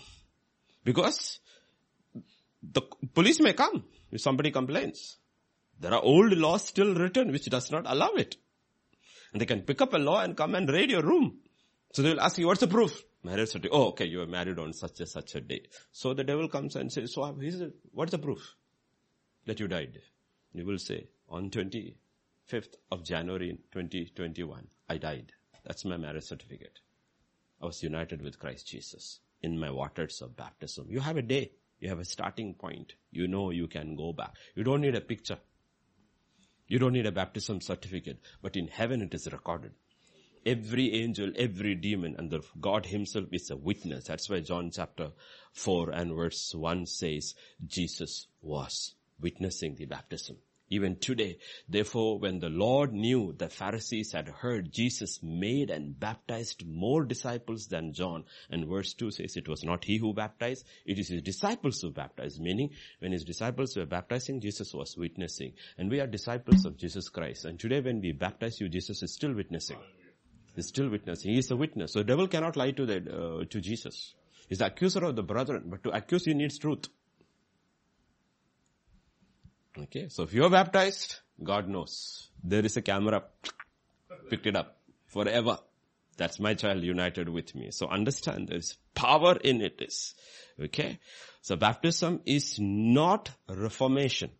[0.83, 1.39] Because
[2.63, 2.83] the
[3.15, 5.19] police may come if somebody complains.
[5.79, 8.37] There are old laws still written which does not allow it.
[9.33, 11.39] And they can pick up a law and come and raid your room.
[11.93, 13.03] So they will ask you, what's the proof?
[13.23, 13.77] Marriage certificate.
[13.79, 15.67] Oh, okay, you were married on such a such a day.
[15.93, 17.37] So the devil comes and says, so
[17.93, 18.57] what's the proof
[19.47, 20.01] that you died?
[20.53, 25.33] You will say, on 25th of January 2021, I died.
[25.65, 26.81] That's my marriage certificate.
[27.61, 30.87] I was united with Christ Jesus in my waters of baptism.
[30.89, 31.53] You have a day.
[31.79, 32.95] You have a starting point.
[33.11, 34.35] You know you can go back.
[34.55, 35.39] You don't need a picture.
[36.67, 39.73] You don't need a baptism certificate, but in heaven it is recorded.
[40.47, 44.05] Every angel, every demon, and the God himself is a witness.
[44.05, 45.11] That's why John chapter
[45.53, 47.35] 4 and verse 1 says,
[47.67, 50.39] Jesus was witnessing the baptism.
[50.73, 56.65] Even today, therefore, when the Lord knew the Pharisees had heard Jesus made and baptized
[56.65, 60.99] more disciples than John, and verse 2 says it was not he who baptized, it
[61.01, 65.55] is his disciples who baptized, meaning when his disciples were baptizing, Jesus was witnessing.
[65.77, 67.47] And we are disciples of Jesus Christ.
[67.47, 69.79] And today when we baptize you, Jesus is still witnessing.
[70.55, 71.33] He's still witnessing.
[71.33, 71.93] He is a witness.
[71.93, 74.15] So devil cannot lie to the, uh, to Jesus.
[74.49, 76.89] He's the accuser of the brethren, but to accuse he needs truth.
[79.79, 82.31] Okay, so if you're baptized, God knows.
[82.43, 83.23] There is a camera,
[84.29, 85.59] picked it up forever.
[86.17, 87.71] That's my child united with me.
[87.71, 90.15] So understand there's power in it is.
[90.61, 90.99] Okay.
[91.41, 94.31] So baptism is not reformation.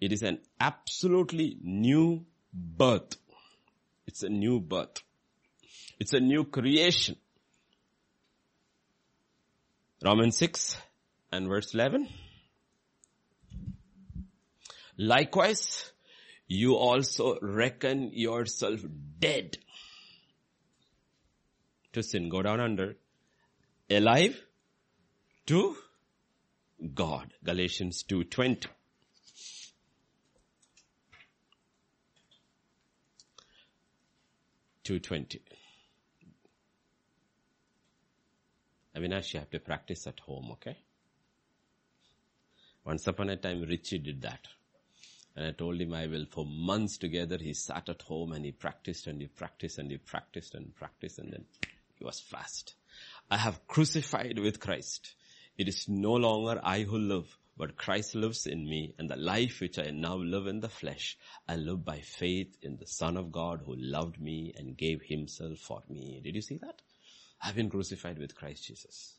[0.00, 3.16] It is an absolutely new birth.
[4.06, 5.02] It's a new birth.
[5.98, 7.16] It's a new creation.
[10.04, 10.76] Romans 6
[11.32, 12.08] and verse 11.
[14.96, 15.92] Likewise,
[16.46, 18.80] you also reckon yourself
[19.18, 19.58] dead
[21.92, 22.28] to sin.
[22.28, 22.96] Go down under.
[23.90, 24.40] Alive
[25.46, 25.76] to
[26.94, 27.32] God.
[27.44, 28.66] Galatians 2.20.
[34.84, 35.42] Two twenty.
[38.96, 40.76] Avinash, you have to practice at home, okay?
[42.84, 44.48] Once upon a time, Richie did that.
[45.36, 47.38] And I told him I will for months together.
[47.38, 51.18] He sat at home and he practiced and he practiced and he practiced and practiced
[51.18, 51.44] and then
[51.94, 52.74] he was fast.
[53.30, 55.14] I have crucified with Christ.
[55.56, 59.60] It is no longer I who live, but Christ lives in me and the life
[59.60, 63.30] which I now live in the flesh, I live by faith in the Son of
[63.30, 66.20] God who loved me and gave himself for me.
[66.22, 66.80] Did you see that?
[67.42, 69.14] I've been crucified with Christ Jesus.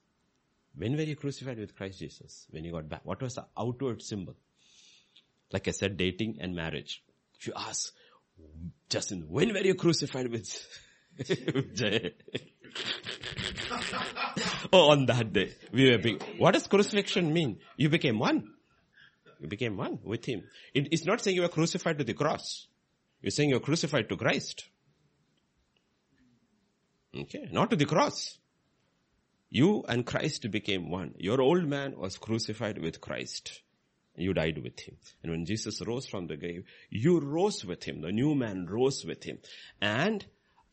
[0.75, 2.45] When were you crucified with Christ Jesus?
[2.51, 3.01] When you got back.
[3.03, 4.36] What was the outward symbol?
[5.51, 7.03] Like I said, dating and marriage.
[7.39, 7.93] If you ask,
[8.89, 10.67] Justin, when were you crucified with
[11.73, 12.13] Jay?
[14.73, 15.53] oh, on that day.
[15.71, 16.23] We were big.
[16.38, 17.60] What does crucifixion mean?
[17.77, 18.51] You became one.
[19.39, 20.43] You became one with him.
[20.73, 22.67] It, it's not saying you were crucified to the cross.
[23.21, 24.65] You're saying you're crucified to Christ.
[27.15, 28.38] Okay, not to the cross.
[29.50, 31.15] You and Christ became one.
[31.17, 33.62] Your old man was crucified with Christ.
[34.15, 34.98] You died with him.
[35.24, 38.02] And when Jesus rose from the grave, you rose with him.
[38.02, 39.39] The new man rose with him.
[39.82, 40.26] And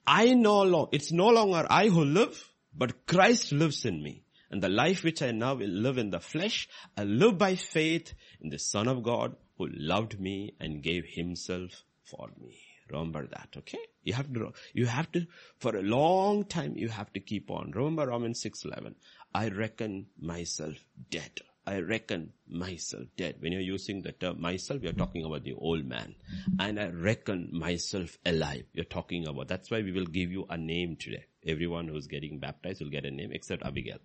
[0.07, 4.25] I no longer, it's no longer I who live, but Christ lives in me.
[4.51, 8.51] And the life which I now live in the flesh, I live by faith in
[8.51, 12.66] the Son of God who loved me and gave himself for me.
[12.91, 13.79] Remember that, okay?
[14.03, 15.27] You have to, you have to,
[15.59, 17.73] for a long time, you have to keep on.
[17.73, 18.95] Remember Romans 6.11.
[19.35, 20.75] I reckon myself
[21.11, 21.41] dead.
[21.67, 23.37] I reckon myself dead.
[23.41, 26.15] When you're using the term myself, you're talking about the old man.
[26.61, 28.67] And I reckon myself alive.
[28.73, 31.25] You're talking about, that's why we will give you a name today.
[31.45, 33.99] Everyone who's getting baptized will get a name except Abigail.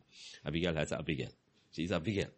[0.44, 1.30] Abigail has Abigail.
[1.72, 2.30] She's Abigail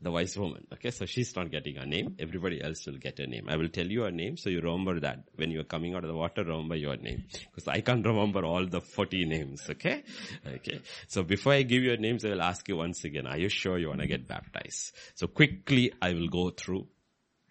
[0.00, 0.66] the wise woman.
[0.72, 2.16] Okay, so she's not getting a name.
[2.18, 3.46] Everybody else will get a name.
[3.48, 5.24] I will tell you a name so you remember that.
[5.36, 7.24] When you are coming out of the water, remember your name.
[7.50, 10.04] Because I can't remember all the 40 names, okay?
[10.46, 10.80] Okay.
[11.08, 13.78] So before I give you names, I will ask you once again, are you sure
[13.78, 14.92] you want to get baptized?
[15.14, 16.88] So quickly I will go through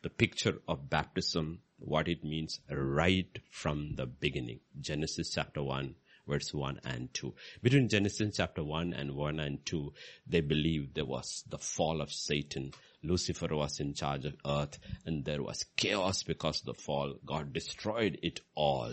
[0.03, 4.59] the picture of baptism, what it means right from the beginning.
[4.79, 5.95] Genesis chapter 1,
[6.27, 7.33] verse 1 and 2.
[7.61, 9.93] Between Genesis chapter 1 and 1 and 2,
[10.27, 12.73] they believed there was the fall of Satan.
[13.03, 17.15] Lucifer was in charge of earth and there was chaos because of the fall.
[17.25, 18.91] God destroyed it all.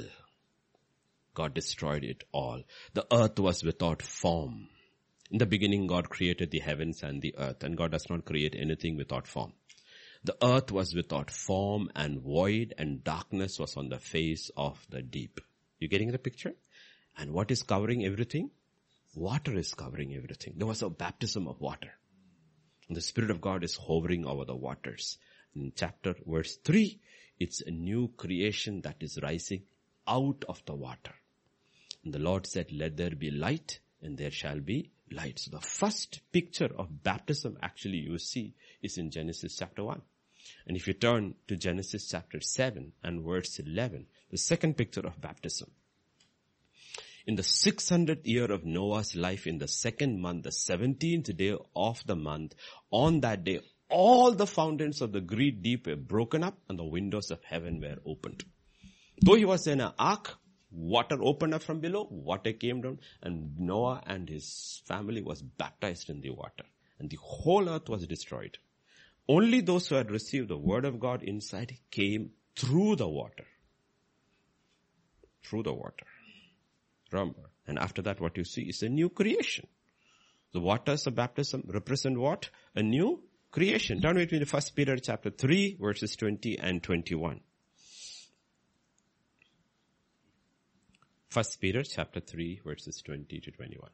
[1.35, 2.63] God destroyed it all.
[2.93, 4.69] The earth was without form.
[5.31, 8.55] In the beginning, God created the heavens and the earth, and God does not create
[8.55, 9.55] anything without form.
[10.25, 15.01] The earth was without form and void, and darkness was on the face of the
[15.01, 15.41] deep.
[15.81, 16.53] You getting the picture?
[17.17, 18.51] And what is covering everything?
[19.15, 20.55] Water is covering everything.
[20.57, 21.93] There was a baptism of water.
[22.89, 25.19] And the Spirit of God is hovering over the waters.
[25.55, 26.99] In chapter verse 3,
[27.39, 29.63] it's a new creation that is rising
[30.07, 31.15] out of the water.
[32.05, 35.39] And the Lord said, let there be light and there shall be light.
[35.39, 40.01] So the first picture of baptism actually you see is in Genesis chapter 1.
[40.67, 45.21] And if you turn to Genesis chapter 7 and verse 11, the second picture of
[45.21, 45.71] baptism,
[47.27, 52.05] in the 600th year of Noah's life in the second month, the 17th day of
[52.07, 52.55] the month,
[52.91, 56.85] on that day, all the fountains of the great deep were broken up and the
[56.85, 58.45] windows of heaven were opened.
[59.21, 60.37] Though he was in an ark,
[60.71, 66.09] water opened up from below, water came down, and Noah and his family was baptized
[66.11, 66.65] in the water.
[66.99, 68.59] And the whole earth was destroyed.
[69.29, 73.45] Only those who had received the word of God inside came through the water.
[75.45, 76.07] Through the water.
[77.13, 77.51] Remember.
[77.67, 79.67] And after that what you see is a new creation.
[80.53, 82.51] The waters of baptism represent what?
[82.75, 84.01] A new creation.
[84.01, 87.41] Turn with me to 1 Peter chapter 3 verses 20 and 21.
[91.33, 93.91] 1 Peter chapter 3 verses 20 to 21.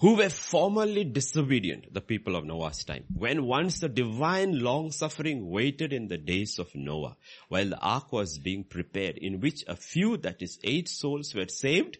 [0.00, 5.50] Who were formerly disobedient, the people of Noah's time, when once the divine long suffering
[5.50, 7.16] waited in the days of Noah,
[7.48, 11.48] while the ark was being prepared, in which a few, that is eight souls were
[11.48, 11.98] saved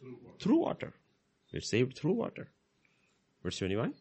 [0.00, 0.38] through water.
[0.38, 0.94] Through water.
[1.52, 2.50] Were saved through water.
[3.42, 3.92] Verse 21.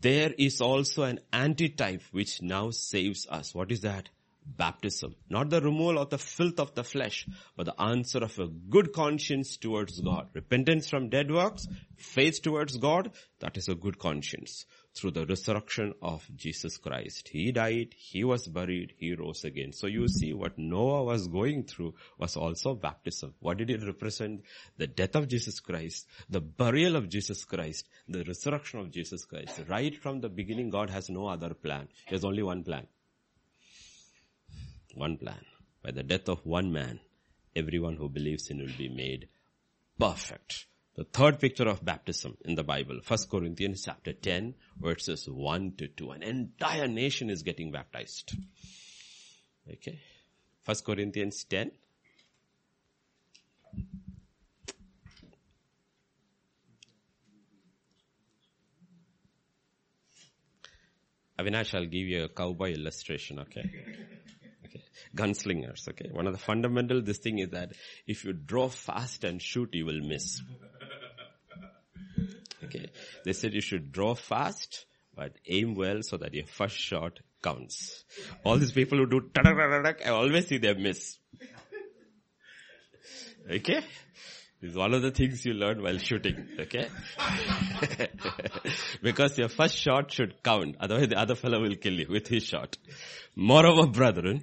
[0.00, 3.54] There is also an antitype which now saves us.
[3.54, 4.10] What is that?
[4.44, 5.14] Baptism.
[5.28, 7.26] Not the removal of the filth of the flesh,
[7.56, 10.28] but the answer of a good conscience towards God.
[10.34, 14.66] Repentance from dead works, faith towards God, that is a good conscience.
[14.96, 17.28] Through the resurrection of Jesus Christ.
[17.32, 19.72] He died, He was buried, He rose again.
[19.72, 23.34] So you see what Noah was going through was also baptism.
[23.40, 24.42] What did it represent?
[24.76, 29.62] The death of Jesus Christ, the burial of Jesus Christ, the resurrection of Jesus Christ.
[29.68, 31.88] Right from the beginning God has no other plan.
[32.08, 32.86] There's only one plan
[34.94, 35.44] one plan.
[35.82, 37.00] By the death of one man,
[37.54, 39.28] everyone who believes in will be made
[39.98, 40.66] perfect.
[40.96, 45.88] The third picture of baptism in the Bible, 1 Corinthians chapter 10 verses 1 to
[45.88, 46.12] 2.
[46.12, 48.36] An entire nation is getting baptized.
[49.70, 49.98] Okay.
[50.64, 51.72] 1 Corinthians 10.
[61.36, 63.68] Avinash, I'll give you a cowboy illustration, okay?
[65.14, 65.88] Gunslingers.
[65.88, 67.72] Okay, one of the fundamental this thing is that
[68.06, 70.40] if you draw fast and shoot, you will miss.
[72.64, 72.86] Okay,
[73.26, 78.04] they said you should draw fast, but aim well so that your first shot counts.
[78.42, 81.18] All these people who do I always see them miss.
[83.50, 83.84] Okay?
[84.64, 86.88] Is one of the things you learn while shooting, okay?
[89.02, 92.44] because your first shot should count, otherwise the other fellow will kill you with his
[92.44, 92.78] shot.
[93.36, 94.42] Moreover, brethren,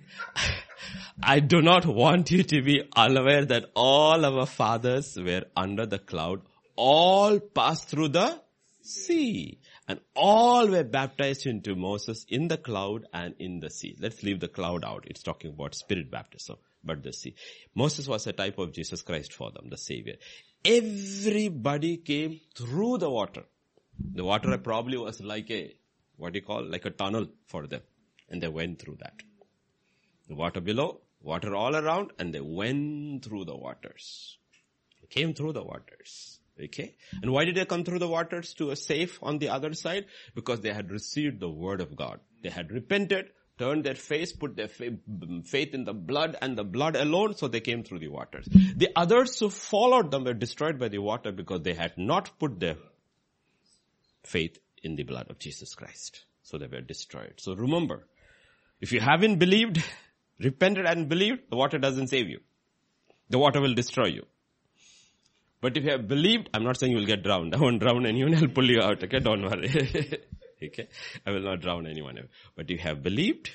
[1.23, 5.97] I do not want you to be unaware that all our fathers were under the
[5.97, 6.43] cloud,
[6.75, 8.39] all passed through the
[8.83, 9.57] sea,
[9.87, 13.95] and all were baptized into Moses in the cloud and in the sea.
[13.99, 15.05] Let's leave the cloud out.
[15.07, 17.35] It's talking about spirit baptism but the sea.
[17.75, 20.15] Moses was a type of Jesus Christ for them, the Savior.
[20.63, 23.43] Everybody came through the water.
[24.13, 25.75] The water probably was like a,
[26.17, 27.81] what do you call, like a tunnel for them.
[28.29, 29.13] And they went through that.
[30.27, 34.37] The water below, water all around, and they went through the waters.
[35.01, 36.39] They came through the waters.
[36.61, 36.95] Okay?
[37.21, 40.05] And why did they come through the waters to a safe on the other side?
[40.35, 42.19] Because they had received the word of God.
[42.43, 43.29] They had repented,
[43.61, 47.59] turned their face, put their faith in the blood and the blood alone, so they
[47.59, 48.47] came through the waters.
[48.75, 52.59] The others who followed them were destroyed by the water because they had not put
[52.59, 52.77] their
[54.23, 56.25] faith in the blood of Jesus Christ.
[56.41, 57.35] So they were destroyed.
[57.37, 58.07] So remember,
[58.79, 59.83] if you haven't believed,
[60.39, 62.39] repented and believed, the water doesn't save you.
[63.29, 64.25] The water will destroy you.
[65.61, 67.53] But if you have believed, I'm not saying you will get drowned.
[67.55, 69.19] I won't drown anyone, I'll pull you out, okay?
[69.19, 70.19] Don't worry.
[70.63, 70.87] Okay?
[71.25, 72.19] I will not drown anyone.
[72.55, 73.49] But you have believed,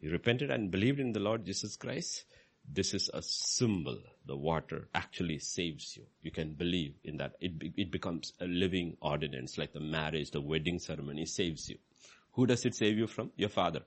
[0.00, 2.24] you repented and believed in the Lord Jesus Christ.
[2.70, 3.98] This is a symbol.
[4.26, 6.04] The water actually saves you.
[6.22, 7.32] You can believe in that.
[7.40, 11.78] It, it becomes a living ordinance, like the marriage, the wedding ceremony saves you.
[12.32, 13.32] Who does it save you from?
[13.36, 13.80] Your father.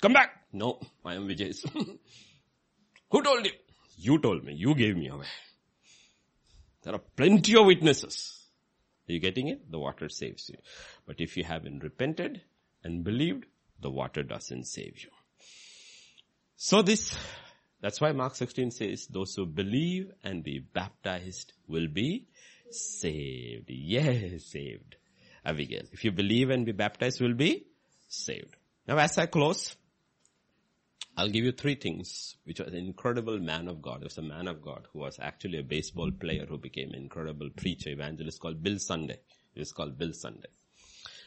[0.00, 0.44] Come back!
[0.52, 1.64] No, I am Vijay's.
[3.10, 3.52] Who told you?
[3.96, 4.52] You told me.
[4.52, 5.26] You gave me away.
[6.82, 8.35] There are plenty of witnesses.
[9.08, 9.70] Are you getting it?
[9.70, 10.56] The water saves you.
[11.06, 12.40] But if you haven't repented
[12.82, 13.44] and believed,
[13.80, 15.10] the water doesn't save you.
[16.56, 17.16] So this,
[17.80, 22.26] that's why Mark 16 says, those who believe and be baptized will be
[22.70, 23.66] saved.
[23.68, 24.96] Yes, saved.
[25.44, 27.66] Abigail, if you believe and be baptized will be
[28.08, 28.56] saved.
[28.88, 29.76] Now as I close,
[31.18, 34.00] I'll give you three things, which was an incredible man of God.
[34.00, 36.96] There was a man of God who was actually a baseball player who became an
[36.96, 39.18] incredible preacher, evangelist called Bill Sunday.
[39.54, 40.48] He was called Bill Sunday.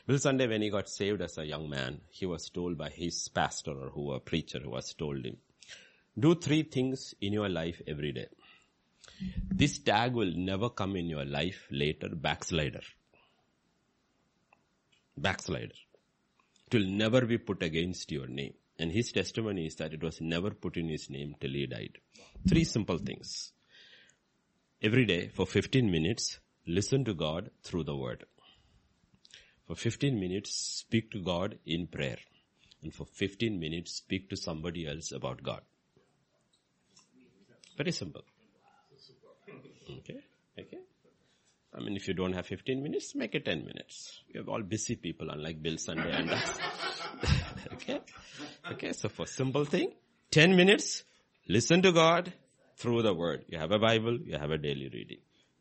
[0.05, 3.29] Bill Sunday, when he got saved as a young man, he was told by his
[3.29, 5.37] pastor or who a preacher who was told him,
[6.17, 8.27] do three things in your life every day.
[9.49, 12.81] This tag will never come in your life later, backslider.
[15.17, 15.73] Backslider.
[16.67, 18.53] It will never be put against your name.
[18.79, 21.97] And his testimony is that it was never put in his name till he died.
[22.47, 23.51] Three simple things.
[24.81, 28.23] Every day for 15 minutes, listen to God through the word.
[29.67, 32.17] For 15 minutes, speak to God in prayer.
[32.81, 35.61] And for 15 minutes, speak to somebody else about God.
[37.77, 38.23] Very simple.
[39.89, 40.21] Okay?
[40.57, 40.77] Okay?
[41.73, 44.21] I mean, if you don't have 15 minutes, make it 10 minutes.
[44.29, 46.59] You're all busy people, unlike Bill Sunday and us.
[47.79, 48.01] okay?
[48.71, 49.91] Okay, so for simple thing,
[50.31, 51.03] 10 minutes,
[51.47, 52.33] listen to God
[52.77, 53.45] through the word.
[53.47, 55.19] You have a Bible, you have a daily reading.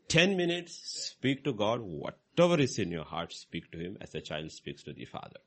[0.09, 0.75] 10 minutes,
[1.11, 4.83] speak to God, whatever is in your heart, speak to Him as a child speaks
[4.85, 5.41] to the Father.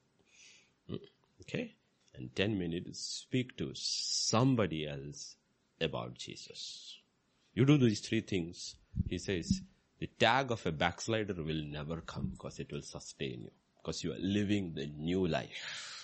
[0.87, 0.95] Hmm.
[1.41, 1.75] Okay?
[2.13, 5.35] And 10 minutes, speak to somebody else
[5.79, 6.97] about Jesus.
[7.53, 8.75] You do these three things,
[9.09, 9.61] He says,
[9.99, 13.51] the tag of a backslider will never come because it will sustain you.
[13.77, 16.00] Because you are living the new life.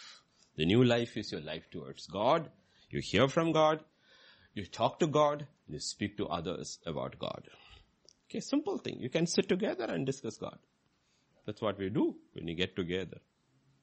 [0.58, 2.49] The new life is your life towards God.
[2.89, 3.84] You hear from God.
[4.53, 5.45] You talk to God.
[5.68, 7.47] You speak to others about God.
[8.30, 8.99] Okay, simple thing.
[8.99, 10.58] You can sit together and discuss God.
[11.45, 13.20] That's what we do when we get together.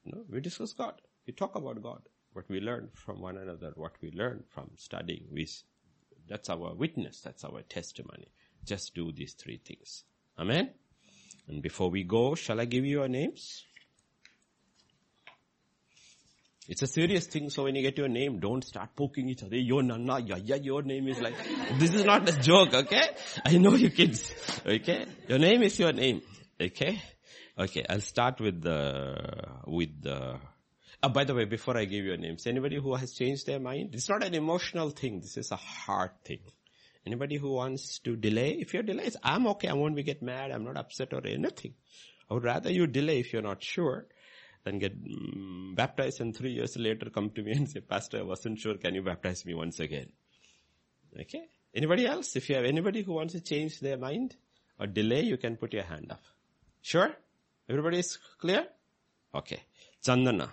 [0.03, 1.01] You know, we discuss God.
[1.25, 2.01] We talk about God.
[2.33, 5.27] What we learn from one another, what we learn from studying.
[5.31, 5.47] We,
[6.27, 7.21] that's our witness.
[7.21, 8.27] That's our testimony.
[8.65, 10.03] Just do these three things.
[10.37, 10.71] Amen.
[11.47, 13.63] And before we go, shall I give you your names?
[16.67, 19.55] It's a serious thing, so when you get your name, don't start poking each other.
[19.55, 21.35] Your nana, yeah, your name is like,
[21.77, 23.09] this is not a joke, okay?
[23.45, 24.33] I know you kids,
[24.65, 25.05] okay?
[25.27, 26.21] Your name is your name,
[26.59, 26.99] okay?
[27.57, 29.15] Okay, I'll start with the,
[29.67, 30.39] with the,
[31.03, 33.93] uh, by the way, before I give you names, anybody who has changed their mind?
[33.93, 36.39] It's not an emotional thing, this is a hard thing.
[37.05, 39.67] Anybody who wants to delay, if you're delayed, I'm okay.
[39.67, 40.49] I won't be get mad.
[40.49, 41.75] I'm not upset or anything.
[42.27, 44.07] I would rather you delay if you're not sure
[44.65, 48.23] than get mm, baptized and three years later come to me and say, Pastor, I
[48.23, 48.75] wasn't sure.
[48.75, 50.09] Can you baptize me once again?
[51.21, 51.45] Okay.
[51.73, 52.35] Anybody else?
[52.35, 54.35] If you have anybody who wants to change their mind
[54.79, 56.21] or delay, you can put your hand up.
[56.81, 57.15] Sure?
[57.69, 58.65] Everybody is clear?
[59.33, 59.61] Okay.
[60.05, 60.49] Chandana.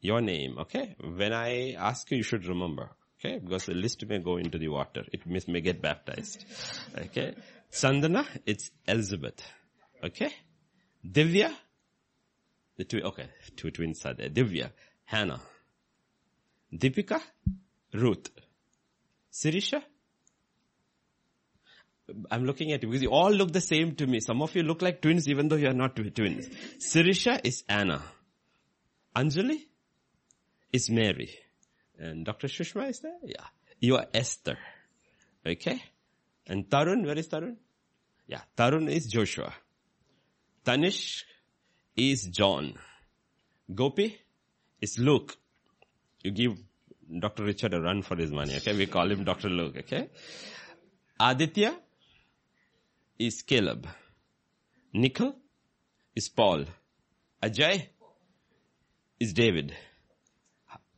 [0.00, 0.96] Your name, okay?
[1.00, 2.90] When I ask you, you should remember.
[3.18, 5.02] Okay, because the list may go into the water.
[5.10, 6.44] It may, may get baptized.
[6.94, 7.34] Okay.
[7.72, 9.42] Sandana, it's Elizabeth.
[10.02, 10.30] Okay.
[11.02, 11.54] Divya,
[12.76, 14.28] the two, okay, two twins are there.
[14.28, 14.70] Divya,
[15.04, 15.40] Hannah.
[16.72, 17.20] Deepika,
[17.92, 18.30] Ruth.
[19.32, 19.82] Sirisha,
[22.30, 24.20] I'm looking at you because you all look the same to me.
[24.20, 26.48] Some of you look like twins even though you are not twins.
[26.78, 28.02] Sirisha is Anna.
[29.16, 29.58] Anjali
[30.72, 31.30] is Mary.
[31.98, 32.48] And Dr.
[32.48, 33.16] Shushma is there?
[33.24, 33.46] Yeah.
[33.78, 34.58] You are Esther.
[35.46, 35.82] Okay?
[36.46, 37.56] And Tarun, where is Tarun?
[38.26, 39.54] Yeah, Tarun is Joshua.
[40.64, 41.22] Tanish
[41.96, 42.74] is John.
[43.72, 44.16] Gopi
[44.80, 45.36] is Luke.
[46.22, 46.58] You give
[47.20, 47.44] Dr.
[47.44, 48.76] Richard a run for his money, okay?
[48.76, 49.48] We call him Dr.
[49.48, 50.08] Luke, okay?
[51.20, 51.76] Aditya
[53.18, 53.86] is Caleb.
[54.92, 55.34] Nikhil
[56.14, 56.64] is Paul.
[57.42, 57.88] Ajay
[59.20, 59.74] is David.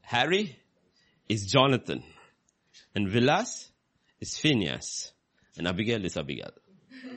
[0.03, 0.57] Harry
[1.29, 2.03] is Jonathan.
[2.95, 3.71] And Vilas
[4.21, 5.13] is Phineas.
[5.59, 6.53] And Abigail is Abigail.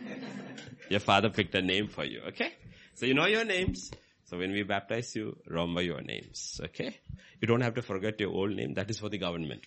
[0.90, 2.54] your father picked a name for you, okay?
[3.00, 3.92] So you know your names.
[4.26, 7.00] So when we baptize you, remember your names, okay?
[7.40, 8.74] You don't have to forget your old name.
[8.74, 9.66] That is for the government.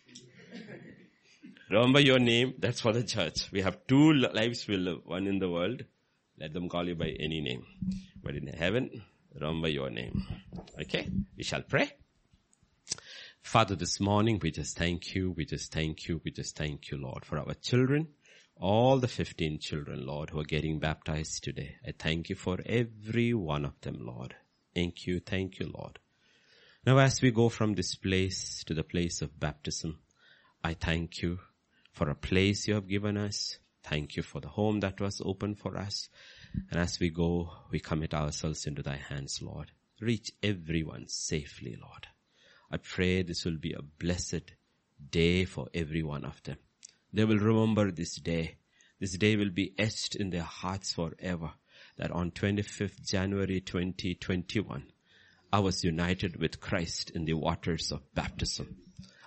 [1.71, 2.53] remember your name.
[2.59, 3.51] That's for the church.
[3.51, 4.99] We have two lives we live.
[5.07, 5.83] One in the world.
[6.39, 7.65] Let them call you by any name.
[8.23, 9.03] But in heaven,
[9.35, 10.27] remember your name.
[10.79, 11.09] Okay?
[11.35, 11.91] We shall pray.
[13.41, 16.99] Father, this morning we just thank you, we just thank you, we just thank you,
[16.99, 18.09] Lord, for our children,
[18.57, 21.77] all the 15 children, Lord, who are getting baptized today.
[21.87, 24.35] I thank you for every one of them, Lord.
[24.75, 25.99] Thank you, thank you, Lord.
[26.85, 30.01] Now as we go from this place to the place of baptism,
[30.65, 31.39] I thank you
[31.93, 33.59] for a place you have given us.
[33.85, 36.09] Thank you for the home that was open for us.
[36.71, 39.73] And as we go, we commit ourselves into thy hands, Lord.
[40.01, 42.07] Reach everyone safely, Lord.
[42.71, 44.55] I pray this will be a blessed
[45.11, 46.59] day for every one of them.
[47.13, 48.57] They will remember this day.
[48.99, 51.53] This day will be etched in their hearts forever.
[51.99, 54.85] That on 25th January 2021,
[55.53, 58.77] I was united with Christ in the waters of baptism.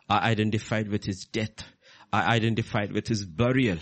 [0.09, 1.63] I identified with his death.
[2.11, 3.77] I identified with his burial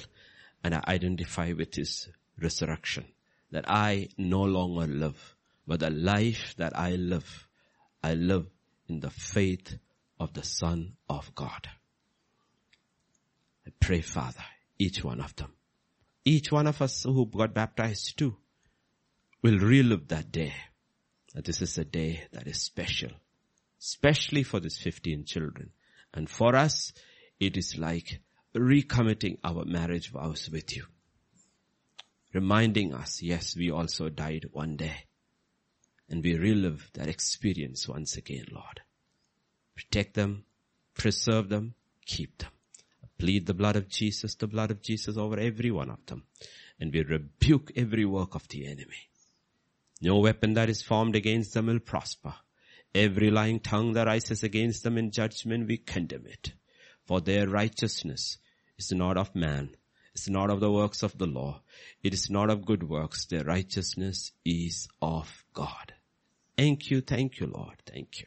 [0.64, 2.10] and I identify with his
[2.42, 3.06] resurrection.
[3.52, 5.36] That I no longer live,
[5.68, 7.48] but the life that I live,
[8.04, 8.48] I live
[8.90, 9.78] in the faith
[10.20, 11.70] of the Son of God.
[13.66, 14.44] I pray, Father,
[14.78, 15.54] each one of them,
[16.26, 18.38] each one of us who got baptized too,
[19.42, 20.54] will relive that day
[21.34, 23.12] that this is a day that is special,
[23.80, 25.72] especially for these 15 children.
[26.14, 26.94] And for us,
[27.40, 28.22] it is like
[28.56, 30.86] recommitting our marriage vows with you.
[32.34, 35.06] Reminding us, yes, we also died one day.
[36.10, 38.82] And we relive that experience once again, Lord.
[39.76, 40.46] Protect them,
[40.94, 41.74] preserve them,
[42.06, 42.53] keep them.
[43.24, 46.24] Plead the blood of Jesus, the blood of Jesus over every one of them.
[46.78, 49.08] And we rebuke every work of the enemy.
[50.02, 52.34] No weapon that is formed against them will prosper.
[52.94, 56.52] Every lying tongue that rises against them in judgment, we condemn it.
[57.06, 58.40] For their righteousness
[58.78, 59.70] is not of man,
[60.14, 61.62] it's not of the works of the law,
[62.04, 65.94] it is not of good works, their righteousness is of God.
[66.58, 68.26] Thank you, thank you, Lord, thank you.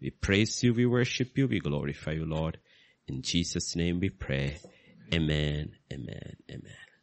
[0.00, 2.60] We praise you, we worship you, we glorify you, Lord.
[3.08, 4.58] In Jesus' name we pray.
[5.12, 6.87] Amen, amen, amen.